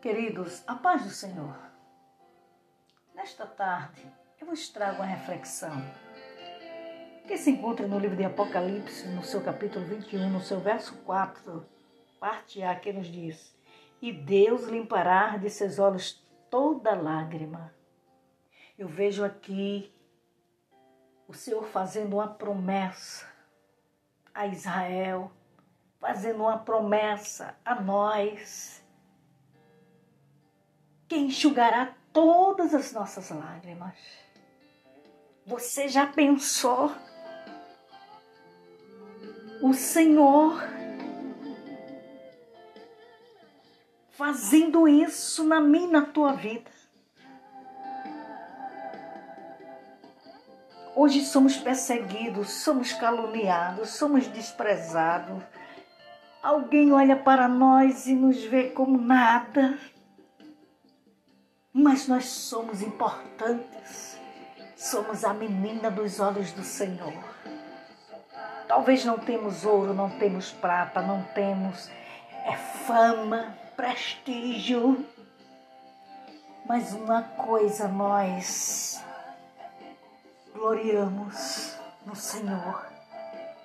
Queridos, 0.00 0.62
a 0.64 0.76
paz 0.76 1.02
do 1.02 1.10
Senhor. 1.10 1.58
Nesta 3.16 3.44
tarde, 3.44 4.06
eu 4.40 4.46
vos 4.46 4.68
trago 4.68 4.98
uma 4.98 5.04
reflexão 5.04 5.72
que 7.26 7.36
se 7.36 7.50
encontra 7.50 7.84
no 7.88 7.98
livro 7.98 8.16
de 8.16 8.24
Apocalipse, 8.24 9.08
no 9.08 9.24
seu 9.24 9.42
capítulo 9.42 9.84
21, 9.84 10.30
no 10.30 10.40
seu 10.40 10.60
verso 10.60 10.96
4, 10.98 11.66
parte 12.20 12.62
A, 12.62 12.76
que 12.76 12.92
nos 12.92 13.08
diz: 13.08 13.52
E 14.00 14.12
Deus 14.12 14.68
limpará 14.68 15.36
de 15.36 15.50
seus 15.50 15.80
olhos 15.80 16.24
toda 16.48 16.94
lágrima. 16.94 17.74
Eu 18.78 18.86
vejo 18.86 19.24
aqui 19.24 19.92
o 21.26 21.34
Senhor 21.34 21.64
fazendo 21.64 22.14
uma 22.14 22.28
promessa 22.28 23.26
a 24.32 24.46
Israel, 24.46 25.32
fazendo 25.98 26.44
uma 26.44 26.58
promessa 26.58 27.56
a 27.64 27.80
nós, 27.80 28.86
que 31.08 31.16
enxugará 31.16 31.94
todas 32.12 32.74
as 32.74 32.92
nossas 32.92 33.30
lágrimas. 33.30 33.94
Você 35.46 35.88
já 35.88 36.06
pensou? 36.06 36.92
O 39.62 39.72
Senhor 39.72 40.62
fazendo 44.18 44.88
isso 44.88 45.44
na 45.44 45.60
minha 45.60 46.00
na 46.00 46.02
tua 46.02 46.32
vida. 46.32 46.70
Hoje 50.94 51.24
somos 51.24 51.56
perseguidos, 51.56 52.50
somos 52.50 52.92
caluniados, 52.92 53.90
somos 53.90 54.26
desprezados. 54.26 55.40
Alguém 56.42 56.92
olha 56.92 57.14
para 57.14 57.46
nós 57.46 58.08
e 58.08 58.14
nos 58.14 58.42
vê 58.42 58.70
como 58.70 58.98
nada. 58.98 59.78
Mas 61.78 62.08
nós 62.08 62.24
somos 62.24 62.82
importantes. 62.82 64.18
Somos 64.76 65.24
a 65.24 65.32
menina 65.32 65.88
dos 65.88 66.18
olhos 66.18 66.50
do 66.50 66.64
Senhor. 66.64 67.14
Talvez 68.66 69.04
não 69.04 69.16
temos 69.16 69.64
ouro, 69.64 69.94
não 69.94 70.10
temos 70.18 70.50
prata, 70.50 71.00
não 71.00 71.22
temos 71.22 71.88
é 72.44 72.56
fama, 72.56 73.56
prestígio. 73.76 75.06
Mas 76.66 76.92
uma 76.94 77.22
coisa 77.22 77.86
nós 77.86 79.00
gloriamos 80.52 81.76
no 82.04 82.16
Senhor 82.16 82.88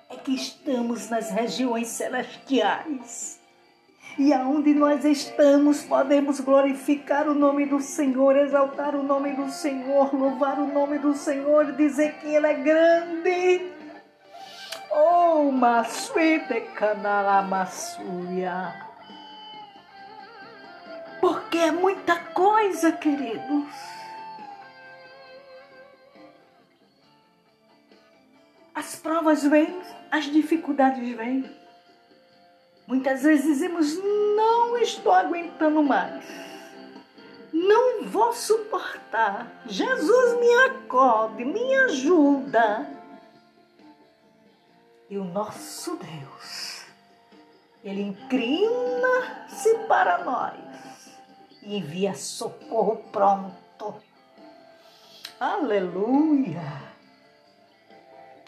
é 0.08 0.14
que 0.14 0.36
estamos 0.36 1.10
nas 1.10 1.30
regiões 1.30 1.88
celestiais. 1.88 3.40
E 4.16 4.32
aonde 4.32 4.72
nós 4.72 5.04
estamos, 5.04 5.82
podemos 5.82 6.38
glorificar 6.38 7.26
o 7.28 7.34
nome 7.34 7.66
do 7.66 7.80
Senhor, 7.80 8.36
exaltar 8.36 8.94
o 8.94 9.02
nome 9.02 9.32
do 9.32 9.50
Senhor, 9.50 10.14
louvar 10.14 10.60
o 10.60 10.72
nome 10.72 11.00
do 11.00 11.14
Senhor, 11.14 11.72
dizer 11.72 12.14
que 12.20 12.28
Ele 12.28 12.46
é 12.46 12.54
grande. 12.54 13.72
Oh, 14.92 15.50
Masuite 15.50 16.60
Canalamassuia. 16.76 18.72
Porque 21.20 21.58
é 21.58 21.72
muita 21.72 22.16
coisa, 22.16 22.92
queridos. 22.92 23.66
As 28.72 28.94
provas 28.94 29.42
vêm, 29.42 29.76
as 30.12 30.26
dificuldades 30.26 31.16
vêm. 31.16 31.63
Muitas 32.86 33.22
vezes 33.22 33.44
dizemos: 33.44 33.98
não 34.36 34.76
estou 34.78 35.12
aguentando 35.12 35.82
mais, 35.82 36.24
não 37.52 38.04
vou 38.04 38.32
suportar. 38.32 39.62
Jesus 39.66 40.38
me 40.38 40.54
acode, 40.66 41.44
me 41.44 41.74
ajuda. 41.76 42.90
E 45.08 45.18
o 45.18 45.24
nosso 45.24 45.96
Deus, 45.96 46.84
Ele 47.82 48.02
inclina-se 48.02 49.74
para 49.86 50.24
nós 50.24 51.14
e 51.62 51.78
envia 51.78 52.14
socorro 52.14 52.96
pronto. 53.12 53.94
Aleluia! 55.38 56.94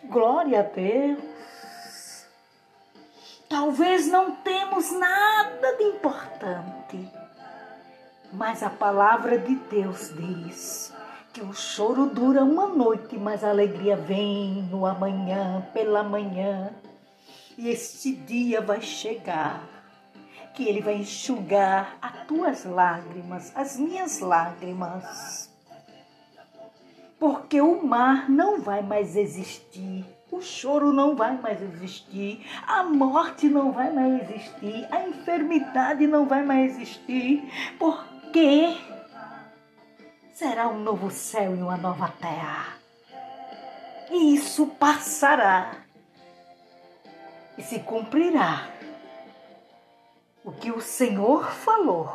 Glória 0.04 0.60
a 0.60 0.62
Deus. 0.62 1.35
Talvez 3.58 4.06
não 4.06 4.32
temos 4.32 4.92
nada 4.92 5.76
de 5.78 5.84
importante, 5.84 7.10
mas 8.30 8.62
a 8.62 8.68
palavra 8.68 9.38
de 9.38 9.54
Deus 9.54 10.12
diz 10.14 10.92
que 11.32 11.40
o 11.40 11.54
choro 11.54 12.04
dura 12.04 12.44
uma 12.44 12.66
noite, 12.66 13.16
mas 13.16 13.42
a 13.42 13.48
alegria 13.48 13.96
vem 13.96 14.68
no 14.70 14.84
amanhã, 14.84 15.66
pela 15.72 16.02
manhã. 16.02 16.70
E 17.56 17.70
esse 17.70 18.14
dia 18.14 18.60
vai 18.60 18.82
chegar, 18.82 19.66
que 20.52 20.68
ele 20.68 20.82
vai 20.82 20.96
enxugar 20.96 21.96
as 22.02 22.26
tuas 22.26 22.66
lágrimas, 22.66 23.52
as 23.56 23.78
minhas 23.78 24.20
lágrimas 24.20 25.50
porque 27.18 27.62
o 27.62 27.82
mar 27.82 28.28
não 28.28 28.60
vai 28.60 28.82
mais 28.82 29.16
existir, 29.16 30.04
o 30.36 30.42
choro 30.42 30.92
não 30.92 31.16
vai 31.16 31.36
mais 31.38 31.62
existir, 31.62 32.46
a 32.66 32.82
morte 32.82 33.48
não 33.48 33.72
vai 33.72 33.90
mais 33.90 34.22
existir, 34.22 34.86
a 34.90 35.08
enfermidade 35.08 36.06
não 36.06 36.26
vai 36.26 36.44
mais 36.44 36.74
existir, 36.74 37.50
porque 37.78 38.76
será 40.34 40.68
um 40.68 40.78
novo 40.78 41.10
céu 41.10 41.56
e 41.56 41.62
uma 41.62 41.78
nova 41.78 42.12
terra. 42.20 42.76
E 44.10 44.34
isso 44.34 44.66
passará. 44.66 45.72
E 47.56 47.62
se 47.62 47.80
cumprirá. 47.80 48.68
O 50.44 50.52
que 50.52 50.70
o 50.70 50.80
Senhor 50.80 51.50
falou. 51.50 52.08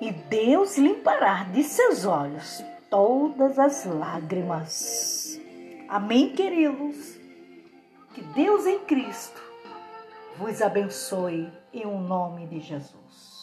E 0.00 0.10
Deus 0.10 0.76
limpará 0.76 1.44
de 1.44 1.62
seus 1.62 2.04
olhos 2.04 2.62
todas 2.90 3.58
as 3.58 3.84
lágrimas. 3.84 5.33
Amém, 5.88 6.34
queridos? 6.34 7.18
Que 8.14 8.22
Deus 8.34 8.66
em 8.66 8.80
Cristo 8.80 9.40
vos 10.36 10.62
abençoe 10.62 11.52
em 11.72 11.86
um 11.86 12.00
nome 12.00 12.46
de 12.46 12.60
Jesus. 12.60 13.33